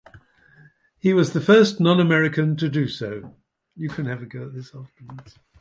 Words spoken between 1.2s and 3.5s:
the first non-American to do so.